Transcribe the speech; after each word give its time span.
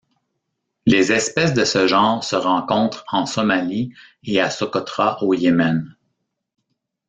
Les 0.87 1.11
espèces 1.11 1.53
de 1.53 1.63
ce 1.63 1.85
genre 1.85 2.23
se 2.23 2.35
rencontrent 2.35 3.05
en 3.09 3.27
Somalie 3.27 3.93
et 4.23 4.41
à 4.41 4.49
Socotra 4.49 5.21
au 5.23 5.35
Yémen. 5.35 5.95